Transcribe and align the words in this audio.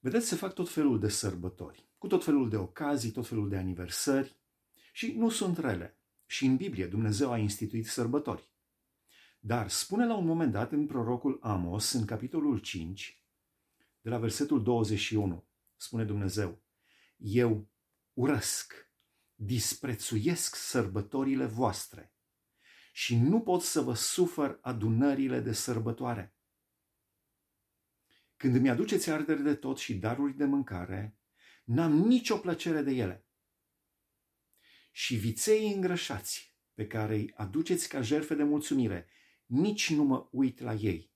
Vedeți, 0.00 0.26
se 0.26 0.36
fac 0.36 0.54
tot 0.54 0.68
felul 0.68 0.98
de 0.98 1.08
sărbători, 1.08 1.88
cu 1.98 2.06
tot 2.06 2.24
felul 2.24 2.48
de 2.48 2.56
ocazii, 2.56 3.10
tot 3.10 3.26
felul 3.26 3.48
de 3.48 3.56
aniversări 3.56 4.36
și 4.92 5.12
nu 5.12 5.28
sunt 5.28 5.58
rele. 5.58 5.98
Și 6.26 6.46
în 6.46 6.56
Biblie 6.56 6.86
Dumnezeu 6.86 7.32
a 7.32 7.38
instituit 7.38 7.86
sărbători. 7.86 8.50
Dar 9.40 9.68
spune 9.68 10.06
la 10.06 10.16
un 10.16 10.26
moment 10.26 10.52
dat 10.52 10.72
în 10.72 10.86
prorocul 10.86 11.38
Amos, 11.42 11.92
în 11.92 12.04
capitolul 12.04 12.58
5, 12.58 13.22
de 14.00 14.10
la 14.10 14.18
versetul 14.18 14.62
21, 14.62 15.44
spune 15.76 16.04
Dumnezeu, 16.04 16.62
Eu 17.16 17.68
urăsc, 18.12 18.72
disprețuiesc 19.34 20.54
sărbătorile 20.54 21.44
voastre 21.44 22.12
și 22.92 23.16
nu 23.16 23.40
pot 23.40 23.62
să 23.62 23.80
vă 23.80 23.94
sufăr 23.94 24.58
adunările 24.60 25.40
de 25.40 25.52
sărbătoare. 25.52 26.36
Când 28.38 28.54
îmi 28.54 28.70
aduceți 28.70 29.10
arderi 29.10 29.42
de 29.42 29.54
tot 29.54 29.78
și 29.78 29.94
daruri 29.94 30.36
de 30.36 30.44
mâncare, 30.44 31.18
n-am 31.64 31.92
nicio 31.92 32.36
plăcere 32.36 32.82
de 32.82 32.90
ele. 32.90 33.26
Și 34.90 35.16
viței 35.16 35.72
îngrășați, 35.72 36.56
pe 36.74 36.86
care 36.86 37.14
îi 37.14 37.32
aduceți 37.36 37.88
ca 37.88 38.00
jerfe 38.00 38.34
de 38.34 38.42
mulțumire, 38.42 39.08
nici 39.46 39.90
nu 39.90 40.02
mă 40.02 40.28
uit 40.30 40.60
la 40.60 40.74
ei. 40.74 41.12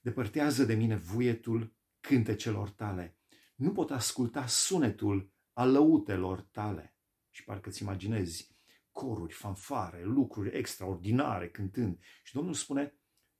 Depărtează 0.00 0.64
de 0.64 0.74
mine 0.74 0.96
vuietul 0.96 1.76
cântecelor 2.00 2.70
tale. 2.70 3.18
Nu 3.54 3.72
pot 3.72 3.90
asculta 3.90 4.46
sunetul 4.46 5.32
alăutelor 5.52 6.40
tale. 6.40 6.96
Și 7.30 7.44
parcă-ți 7.44 7.82
imaginezi 7.82 8.56
coruri, 8.90 9.32
fanfare, 9.32 10.04
lucruri 10.04 10.56
extraordinare 10.56 11.50
cântând. 11.50 11.98
Și 12.22 12.34
Domnul 12.34 12.54
spune, 12.54 12.94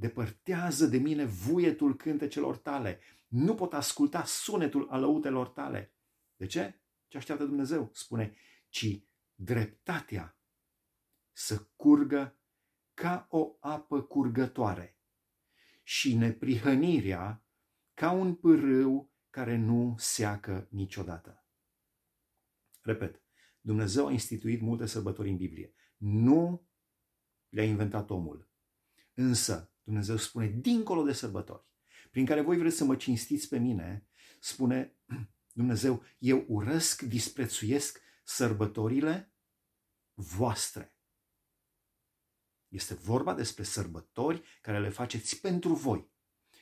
depărtează 0.00 0.86
de 0.86 0.98
mine 0.98 1.24
vuietul 1.24 1.96
cântecelor 1.96 2.56
tale. 2.56 3.00
Nu 3.26 3.54
pot 3.54 3.72
asculta 3.72 4.24
sunetul 4.24 4.88
alăutelor 4.90 5.48
tale. 5.48 5.94
De 6.36 6.46
ce? 6.46 6.80
Ce 7.08 7.16
așteaptă 7.16 7.44
Dumnezeu? 7.44 7.90
Spune, 7.92 8.34
ci 8.68 9.02
dreptatea 9.34 10.38
să 11.32 11.68
curgă 11.76 12.38
ca 12.94 13.26
o 13.30 13.56
apă 13.60 14.02
curgătoare 14.02 14.98
și 15.82 16.16
neprihănirea 16.16 17.44
ca 17.94 18.10
un 18.10 18.34
pârâu 18.34 19.12
care 19.30 19.56
nu 19.56 19.94
seacă 19.98 20.68
niciodată. 20.70 21.44
Repet, 22.80 23.22
Dumnezeu 23.60 24.06
a 24.06 24.12
instituit 24.12 24.60
multe 24.60 24.86
sărbători 24.86 25.30
în 25.30 25.36
Biblie. 25.36 25.74
Nu 25.96 26.68
le-a 27.48 27.64
inventat 27.64 28.10
omul. 28.10 28.50
Însă, 29.14 29.70
Dumnezeu 29.90 30.16
spune, 30.16 30.46
dincolo 30.46 31.02
de 31.02 31.12
sărbători, 31.12 31.64
prin 32.10 32.26
care 32.26 32.40
voi 32.40 32.58
vreți 32.58 32.76
să 32.76 32.84
mă 32.84 32.96
cinstiți 32.96 33.48
pe 33.48 33.58
mine, 33.58 34.06
spune 34.40 34.96
Dumnezeu, 35.52 36.02
eu 36.18 36.44
urăsc, 36.48 37.02
disprețuiesc 37.02 38.00
sărbătorile 38.24 39.32
voastre. 40.14 40.94
Este 42.68 42.94
vorba 42.94 43.34
despre 43.34 43.62
sărbători 43.62 44.42
care 44.60 44.80
le 44.80 44.88
faceți 44.88 45.40
pentru 45.40 45.74
voi, 45.74 46.10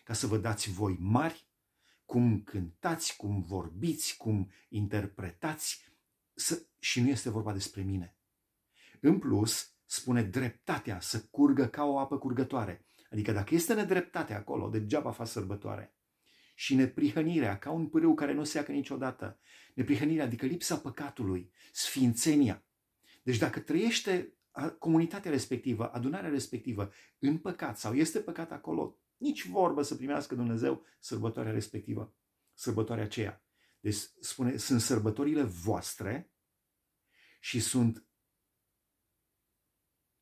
ca 0.05 0.13
să 0.13 0.27
vă 0.27 0.39
dați 0.39 0.70
voi 0.70 0.97
mari, 1.01 1.48
cum 2.05 2.42
cântați, 2.42 3.17
cum 3.17 3.42
vorbiți, 3.42 4.17
cum 4.17 4.51
interpretați, 4.69 5.92
să, 6.35 6.67
și 6.79 7.01
nu 7.01 7.09
este 7.09 7.31
vorba 7.31 7.53
despre 7.53 7.83
mine. 7.83 8.17
În 9.01 9.19
plus, 9.19 9.73
spune 9.85 10.23
dreptatea 10.23 11.01
să 11.01 11.25
curgă 11.25 11.67
ca 11.67 11.85
o 11.85 11.98
apă 11.98 12.19
curgătoare. 12.19 12.83
Adică 13.11 13.33
dacă 13.33 13.55
este 13.55 13.75
nedreptate 13.75 14.34
acolo, 14.34 14.69
degeaba 14.69 15.11
fac 15.11 15.27
sărbătoare. 15.27 15.95
Și 16.55 16.75
neprihănirea, 16.75 17.59
ca 17.59 17.70
un 17.70 17.89
pârâu 17.89 18.14
care 18.14 18.33
nu 18.33 18.45
seacă 18.45 18.73
niciodată. 18.73 19.39
Neprihănirea, 19.75 20.25
adică 20.25 20.47
lipsa 20.47 20.78
păcatului, 20.78 21.53
sfințenia. 21.73 22.64
Deci 23.23 23.39
dacă 23.39 23.61
trăiește 23.61 24.33
comunitatea 24.79 25.30
respectivă, 25.30 25.92
adunarea 25.92 26.30
respectivă 26.30 26.92
în 27.19 27.39
păcat 27.39 27.79
sau 27.79 27.95
este 27.95 28.20
păcat 28.20 28.52
acolo, 28.52 28.98
nici 29.17 29.46
vorbă 29.46 29.83
să 29.83 29.95
primească 29.95 30.35
Dumnezeu 30.35 30.85
sărbătoarea 30.98 31.52
respectivă, 31.52 32.14
sărbătoarea 32.55 33.05
aceea. 33.05 33.42
Deci 33.80 33.96
spune, 34.20 34.57
sunt 34.57 34.80
sărbătorile 34.80 35.42
voastre 35.42 36.30
și 37.40 37.61
sunt 37.61 38.07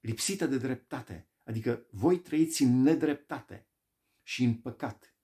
lipsite 0.00 0.47
de 0.47 0.58
dreptate. 0.58 1.28
Adică 1.46 1.86
voi 1.90 2.18
trăiți 2.18 2.62
în 2.62 2.82
nedreptate 2.82 3.68
și 4.22 4.44
în 4.44 4.54
păcat. 4.54 5.16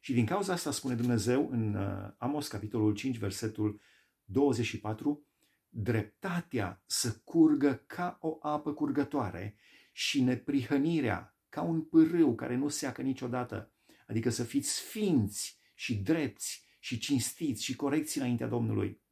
Și 0.00 0.12
din 0.12 0.26
cauza 0.26 0.52
asta 0.52 0.70
spune 0.70 0.94
Dumnezeu 0.94 1.50
în 1.50 1.74
uh, 1.74 2.12
Amos, 2.18 2.48
capitolul 2.48 2.94
5, 2.94 3.18
versetul 3.18 3.80
24, 4.24 5.26
dreptatea 5.68 6.82
să 6.86 7.20
curgă 7.24 7.84
ca 7.86 8.18
o 8.20 8.38
apă 8.40 8.72
curgătoare 8.72 9.56
și 9.92 10.22
neprihănirea 10.22 11.36
ca 11.48 11.62
un 11.62 11.82
pârâu 11.84 12.34
care 12.34 12.56
nu 12.56 12.68
seacă 12.68 13.02
niciodată, 13.02 13.74
adică 14.06 14.30
să 14.30 14.44
fiți 14.44 14.72
sfinți 14.72 15.60
și 15.74 15.96
drepți 15.96 16.64
și 16.78 16.98
cinstiți 16.98 17.64
și 17.64 17.76
corecți 17.76 18.18
înaintea 18.18 18.46
Domnului. 18.46 19.02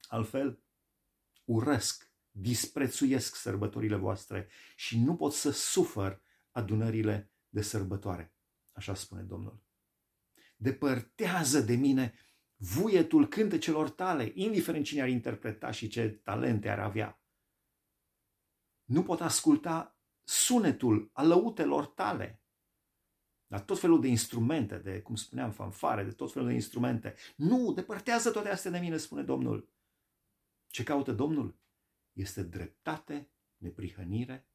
Altfel, 0.00 0.62
urăsc, 1.44 2.11
disprețuiesc 2.32 3.36
sărbătorile 3.36 3.96
voastre 3.96 4.48
și 4.76 4.98
nu 4.98 5.16
pot 5.16 5.32
să 5.32 5.50
sufăr 5.50 6.22
adunările 6.50 7.32
de 7.48 7.62
sărbătoare. 7.62 8.34
Așa 8.72 8.94
spune 8.94 9.22
Domnul. 9.22 9.62
Depărtează 10.56 11.60
de 11.60 11.74
mine 11.74 12.14
vuietul 12.56 13.28
cântecelor 13.28 13.90
tale, 13.90 14.32
indiferent 14.34 14.84
cine 14.84 15.02
ar 15.02 15.08
interpreta 15.08 15.70
și 15.70 15.88
ce 15.88 16.08
talente 16.08 16.68
ar 16.68 16.78
avea. 16.78 17.22
Nu 18.84 19.02
pot 19.02 19.20
asculta 19.20 19.98
sunetul 20.22 21.10
alăutelor 21.12 21.86
tale 21.86 22.42
la 23.52 23.60
tot 23.60 23.78
felul 23.78 24.00
de 24.00 24.08
instrumente, 24.08 24.78
de, 24.78 25.00
cum 25.00 25.14
spuneam, 25.14 25.50
fanfare, 25.50 26.04
de 26.04 26.10
tot 26.10 26.32
felul 26.32 26.48
de 26.48 26.54
instrumente. 26.54 27.14
Nu, 27.36 27.72
depărtează 27.72 28.30
toate 28.30 28.48
astea 28.48 28.70
de 28.70 28.78
mine, 28.78 28.96
spune 28.96 29.22
Domnul. 29.22 29.68
Ce 30.66 30.82
caută 30.82 31.12
Domnul? 31.12 31.58
Este 32.12 32.42
dreptate, 32.42 33.30
neprihănire 33.56 34.48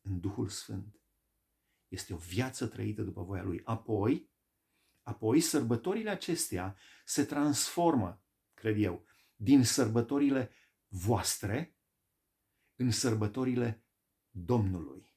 în 0.00 0.20
Duhul 0.20 0.48
Sfânt. 0.48 1.00
Este 1.88 2.14
o 2.14 2.16
viață 2.16 2.66
trăită 2.66 3.02
după 3.02 3.22
voia 3.22 3.42
Lui. 3.42 3.60
Apoi, 3.64 4.30
apoi 5.02 5.40
sărbătorile 5.40 6.10
acestea 6.10 6.76
se 7.04 7.24
transformă, 7.24 8.24
cred 8.54 8.76
eu, 8.78 9.06
din 9.36 9.64
sărbătorile 9.64 10.50
voastre 10.88 11.76
în 12.74 12.90
sărbătorile 12.90 13.84
Domnului. 14.30 15.14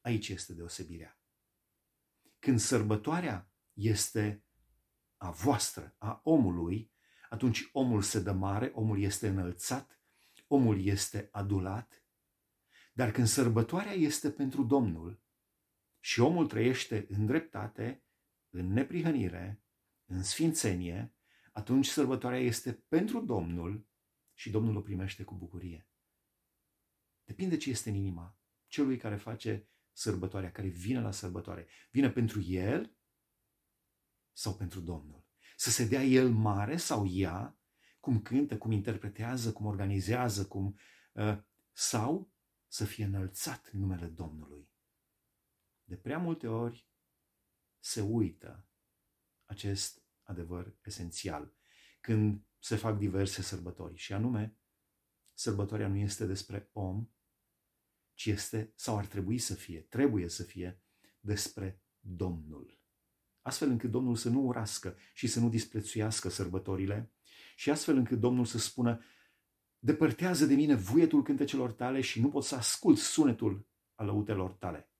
Aici 0.00 0.28
este 0.28 0.54
deosebirea. 0.54 1.20
Când 2.38 2.58
sărbătoarea 2.58 3.50
este 3.72 4.44
a 5.16 5.30
voastră, 5.30 5.94
a 5.98 6.20
omului, 6.24 6.92
atunci 7.28 7.68
omul 7.72 8.02
se 8.02 8.20
dă 8.20 8.32
mare, 8.32 8.70
omul 8.74 9.00
este 9.00 9.28
înălțat, 9.28 10.00
omul 10.46 10.84
este 10.84 11.28
adulat. 11.32 12.04
Dar 12.92 13.10
când 13.10 13.26
sărbătoarea 13.26 13.92
este 13.92 14.30
pentru 14.30 14.64
Domnul 14.64 15.22
și 16.00 16.20
omul 16.20 16.46
trăiește 16.46 17.06
în 17.08 17.26
dreptate, 17.26 18.04
în 18.50 18.72
neprihănire, 18.72 19.62
în 20.04 20.22
sfințenie, 20.22 21.14
atunci 21.52 21.86
sărbătoarea 21.86 22.38
este 22.38 22.72
pentru 22.72 23.20
Domnul 23.20 23.88
și 24.34 24.50
Domnul 24.50 24.76
o 24.76 24.80
primește 24.80 25.24
cu 25.24 25.34
bucurie. 25.34 25.88
Depinde 27.24 27.56
ce 27.56 27.70
este 27.70 27.88
în 27.88 27.94
inima 27.94 28.38
celui 28.66 28.96
care 28.96 29.16
face 29.16 29.68
sărbătoarea, 29.92 30.52
care 30.52 30.68
vine 30.68 31.00
la 31.00 31.10
sărbătoare. 31.10 31.66
Vine 31.90 32.10
pentru 32.10 32.40
el 32.40 32.96
sau 34.32 34.56
pentru 34.56 34.80
Domnul. 34.80 35.26
Să 35.56 35.70
se 35.70 35.86
dea 35.86 36.02
el 36.02 36.30
mare 36.30 36.76
sau 36.76 37.06
ea, 37.06 37.58
cum 38.06 38.22
cântă, 38.22 38.58
cum 38.58 38.70
interpretează, 38.70 39.52
cum 39.52 39.66
organizează, 39.66 40.46
cum, 40.46 40.78
uh, 41.12 41.38
sau 41.72 42.32
să 42.66 42.84
fie 42.84 43.04
înălțat 43.04 43.68
în 43.72 43.80
numele 43.80 44.06
Domnului. 44.06 44.70
De 45.84 45.96
prea 45.96 46.18
multe 46.18 46.46
ori 46.46 46.88
se 47.78 48.00
uită 48.00 48.68
acest 49.44 50.02
adevăr 50.22 50.76
esențial 50.82 51.54
când 52.00 52.46
se 52.58 52.76
fac 52.76 52.98
diverse 52.98 53.42
sărbători 53.42 53.96
și 53.96 54.12
anume, 54.12 54.58
sărbătoarea 55.32 55.88
nu 55.88 55.96
este 55.96 56.26
despre 56.26 56.70
om, 56.72 57.08
ci 58.14 58.26
este, 58.26 58.72
sau 58.74 58.98
ar 58.98 59.06
trebui 59.06 59.38
să 59.38 59.54
fie, 59.54 59.80
trebuie 59.80 60.28
să 60.28 60.42
fie, 60.42 60.82
despre 61.20 61.82
Domnul. 61.98 62.80
Astfel 63.40 63.70
încât 63.70 63.90
Domnul 63.90 64.16
să 64.16 64.28
nu 64.28 64.40
urască 64.40 64.96
și 65.14 65.26
să 65.26 65.40
nu 65.40 65.48
disprețuiască 65.48 66.28
sărbătorile 66.28 67.10
și 67.58 67.70
astfel 67.70 67.96
încât 67.96 68.20
Domnul 68.20 68.44
să 68.44 68.58
spună 68.58 69.04
depărtează 69.78 70.46
de 70.46 70.54
mine 70.54 70.74
vuietul 70.74 71.22
cântecelor 71.22 71.72
tale 71.72 72.00
și 72.00 72.20
nu 72.20 72.28
pot 72.28 72.44
să 72.44 72.54
ascult 72.54 72.98
sunetul 72.98 73.68
alăutelor 73.94 74.52
tale. 74.52 74.90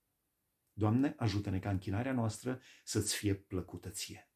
Doamne, 0.73 1.13
ajută-ne 1.17 1.59
ca 1.59 1.69
închinarea 1.69 2.13
noastră 2.13 2.61
să-ți 2.83 3.15
fie 3.15 3.35
plăcută 3.35 3.89
ție. 3.89 4.31